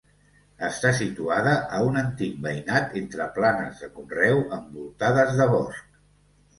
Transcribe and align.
Està 0.69 0.93
situada 0.99 1.53
a 1.75 1.83
un 1.91 2.01
antic 2.03 2.41
veïnat 2.47 2.97
entre 3.05 3.29
planes 3.39 3.85
de 3.87 3.93
conreu, 4.01 4.45
envoltades 4.61 5.41
de 5.43 5.53
bosc. 5.57 6.07